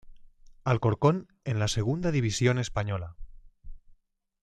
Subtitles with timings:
[0.63, 3.17] Alcorcón en la segunda división española.